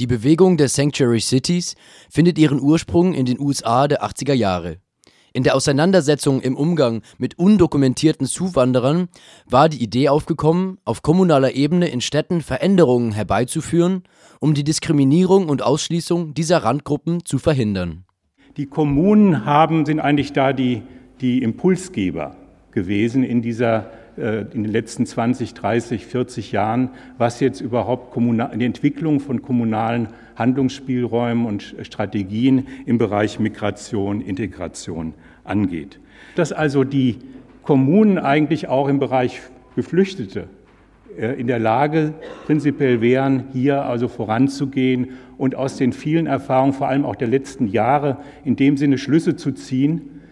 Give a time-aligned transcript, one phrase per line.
[0.00, 1.76] Die Bewegung der Sanctuary Cities
[2.10, 4.78] findet ihren Ursprung in den USA der 80er Jahre.
[5.32, 9.08] In der Auseinandersetzung im Umgang mit undokumentierten Zuwanderern
[9.48, 14.02] war die Idee aufgekommen, auf kommunaler Ebene in Städten Veränderungen herbeizuführen,
[14.40, 18.04] um die Diskriminierung und Ausschließung dieser Randgruppen zu verhindern.
[18.56, 20.82] Die Kommunen haben, sind eigentlich da die,
[21.20, 22.36] die Impulsgeber
[22.72, 29.20] gewesen in dieser in den letzten 20, 30, 40 Jahren, was jetzt überhaupt die Entwicklung
[29.20, 35.14] von kommunalen Handlungsspielräumen und Strategien im Bereich Migration, Integration
[35.44, 35.98] angeht.
[36.36, 37.18] Dass also die
[37.62, 39.40] Kommunen eigentlich auch im Bereich
[39.76, 40.48] Geflüchtete
[41.18, 42.14] äh, in der Lage
[42.46, 47.66] prinzipiell wären, hier also voranzugehen und aus den vielen Erfahrungen, vor allem auch der letzten
[47.66, 50.22] Jahre, in dem Sinne Schlüsse zu ziehen,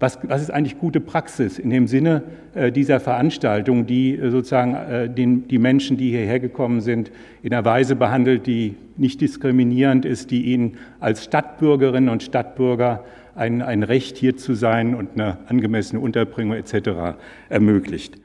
[0.00, 2.22] was, was ist eigentlich gute Praxis in dem Sinne
[2.54, 7.10] äh, dieser Veranstaltung, die äh, sozusagen äh, den, die Menschen, die hierher gekommen sind,
[7.42, 13.04] in einer Weise behandelt, die nicht diskriminierend ist, die ihnen als Stadtbürgerinnen und Stadtbürger
[13.34, 17.18] ein, ein Recht hier zu sein und eine angemessene Unterbringung etc.
[17.48, 18.16] ermöglicht.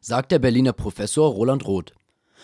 [0.00, 1.94] Sagt der Berliner Professor Roland Roth.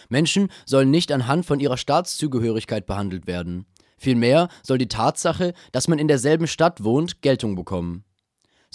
[0.08, 3.66] Menschen sollen nicht anhand von ihrer Staatszugehörigkeit behandelt werden.
[3.96, 8.04] Vielmehr soll die Tatsache, dass man in derselben Stadt wohnt, Geltung bekommen.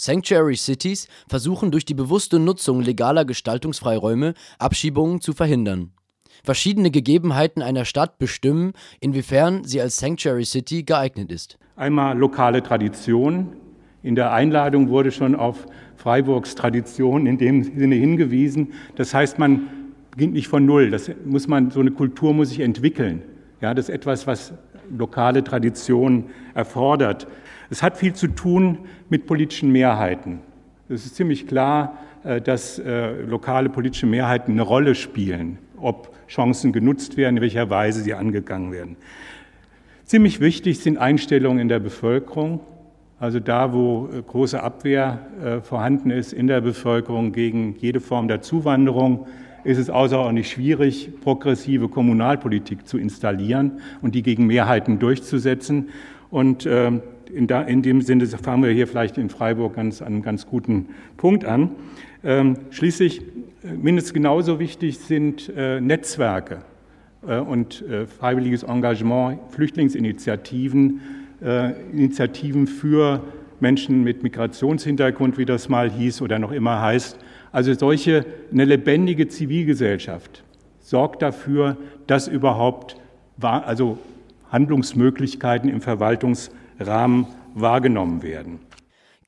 [0.00, 5.92] Sanctuary Cities versuchen durch die bewusste Nutzung legaler Gestaltungsfreiräume Abschiebungen zu verhindern.
[6.42, 11.58] Verschiedene Gegebenheiten einer Stadt bestimmen, inwiefern sie als Sanctuary City geeignet ist.
[11.76, 13.48] Einmal lokale Tradition.
[14.02, 18.72] In der Einladung wurde schon auf Freiburgs Tradition in dem Sinne hingewiesen.
[18.96, 19.68] Das heißt, man
[20.12, 20.90] beginnt nicht von Null.
[20.90, 23.22] Das muss man, so eine Kultur muss sich entwickeln.
[23.60, 24.54] Ja, das ist etwas, was
[24.96, 27.26] lokale Tradition erfordert.
[27.70, 30.40] Es hat viel zu tun mit politischen Mehrheiten.
[30.88, 36.72] Es ist ziemlich klar, äh, dass äh, lokale politische Mehrheiten eine Rolle spielen, ob Chancen
[36.72, 38.96] genutzt werden, in welcher Weise sie angegangen werden.
[40.04, 42.60] Ziemlich wichtig sind Einstellungen in der Bevölkerung,
[43.20, 45.20] also da, wo äh, große Abwehr
[45.62, 49.26] vorhanden ist in der Bevölkerung gegen jede Form der Zuwanderung,
[49.64, 55.88] ist es außerordentlich schwierig, progressive Kommunalpolitik zu installieren und die gegen Mehrheiten durchzusetzen.
[56.30, 60.08] Und ähm, in, da, in dem Sinne fangen wir hier vielleicht in Freiburg ganz, an
[60.08, 61.70] einem ganz guten Punkt an.
[62.22, 63.22] Ähm, schließlich,
[63.62, 66.58] äh, mindestens genauso wichtig sind äh, Netzwerke
[67.26, 67.84] äh, und
[68.18, 71.00] freiwilliges Engagement, Flüchtlingsinitiativen,
[71.90, 73.22] Initiativen für
[73.60, 77.18] Menschen mit Migrationshintergrund, wie das mal hieß oder noch immer heißt.
[77.52, 80.44] Also solche, eine lebendige Zivilgesellschaft
[80.80, 82.96] sorgt dafür, dass überhaupt
[83.40, 83.98] also
[84.50, 86.50] Handlungsmöglichkeiten im Verwaltungs-
[86.80, 88.60] Rahmen wahrgenommen werden.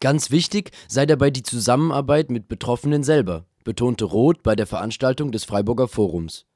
[0.01, 5.45] Ganz wichtig sei dabei die Zusammenarbeit mit Betroffenen selber, betonte Roth bei der Veranstaltung des
[5.45, 6.47] Freiburger Forums.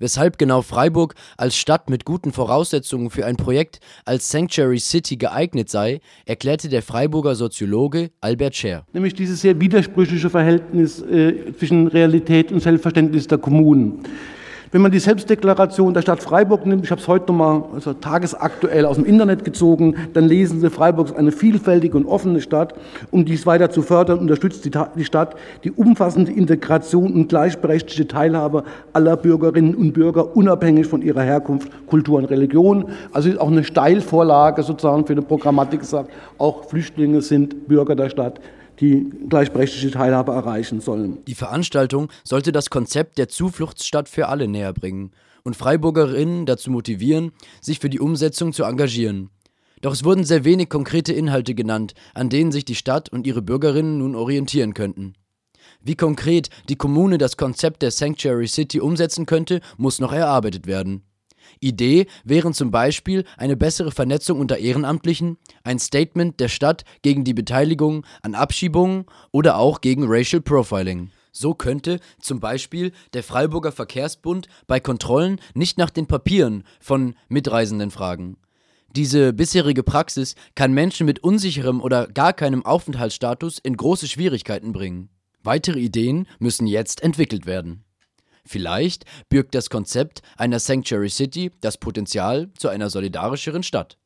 [0.00, 5.68] Weshalb genau Freiburg als Stadt mit guten Voraussetzungen für ein Projekt als Sanctuary City geeignet
[5.68, 8.86] sei, erklärte der Freiburger Soziologe Albert Scher.
[8.94, 14.02] Nämlich dieses sehr widersprüchliche Verhältnis äh, zwischen Realität und Selbstverständnis der Kommunen.
[14.72, 18.84] Wenn man die Selbstdeklaration der Stadt Freiburg nimmt, ich habe es heute nochmal also tagesaktuell
[18.84, 22.74] aus dem Internet gezogen, dann lesen Sie, Freiburg ist eine vielfältige und offene Stadt.
[23.10, 29.16] Um dies weiter zu fördern, unterstützt die Stadt die umfassende Integration und gleichberechtigte Teilhabe aller
[29.16, 32.90] Bürgerinnen und Bürger, unabhängig von ihrer Herkunft, Kultur und Religion.
[33.10, 38.08] Also ist auch eine Steilvorlage sozusagen für eine Programmatik gesagt, auch Flüchtlinge sind Bürger der
[38.08, 38.40] Stadt
[38.80, 41.24] die gleichberechtigte Teilhabe erreichen sollen.
[41.26, 47.32] Die Veranstaltung sollte das Konzept der Zufluchtsstadt für alle näher bringen und Freiburgerinnen dazu motivieren,
[47.60, 49.30] sich für die Umsetzung zu engagieren.
[49.80, 53.42] Doch es wurden sehr wenig konkrete Inhalte genannt, an denen sich die Stadt und ihre
[53.42, 55.14] Bürgerinnen nun orientieren könnten.
[55.82, 61.02] Wie konkret die Kommune das Konzept der Sanctuary City umsetzen könnte, muss noch erarbeitet werden.
[61.58, 67.34] Idee wären zum Beispiel eine bessere Vernetzung unter Ehrenamtlichen, ein Statement der Stadt gegen die
[67.34, 71.10] Beteiligung an Abschiebungen oder auch gegen Racial Profiling.
[71.32, 77.90] So könnte zum Beispiel der Freiburger Verkehrsbund bei Kontrollen nicht nach den Papieren von Mitreisenden
[77.90, 78.36] fragen.
[78.96, 85.10] Diese bisherige Praxis kann Menschen mit unsicherem oder gar keinem Aufenthaltsstatus in große Schwierigkeiten bringen.
[85.44, 87.84] Weitere Ideen müssen jetzt entwickelt werden.
[88.44, 94.00] Vielleicht birgt das Konzept einer Sanctuary City das Potenzial zu einer solidarischeren Stadt.